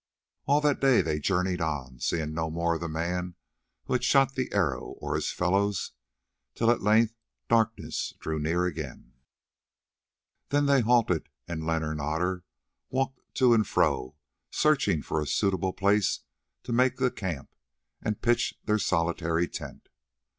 All 0.47 0.61
that 0.61 0.79
day 0.79 1.03
they 1.03 1.19
journeyed 1.19 1.61
on, 1.61 1.99
seeing 1.99 2.33
no 2.33 2.49
more 2.49 2.73
of 2.73 2.81
the 2.81 2.89
man 2.89 3.35
who 3.85 3.93
had 3.93 4.03
shot 4.03 4.33
the 4.33 4.51
arrow, 4.51 4.95
or 4.97 5.13
his 5.13 5.31
fellows, 5.31 5.91
till 6.55 6.71
at 6.71 6.81
length 6.81 7.13
darkness 7.47 8.15
drew 8.19 8.39
near 8.39 8.65
again. 8.65 9.13
Then 10.49 10.65
they 10.65 10.81
halted, 10.81 11.29
and 11.47 11.63
Leonard 11.67 11.91
and 11.91 12.01
Otter 12.01 12.43
walked 12.89 13.21
to 13.35 13.53
and 13.53 13.67
fro 13.67 14.15
searching 14.49 15.03
for 15.03 15.21
a 15.21 15.27
suitable 15.27 15.71
place 15.71 16.21
to 16.63 16.73
make 16.73 16.97
the 16.97 17.11
camp 17.11 17.53
and 18.01 18.23
pitch 18.23 18.55
their 18.65 18.79
solitary 18.79 19.47
tent. 19.47 19.87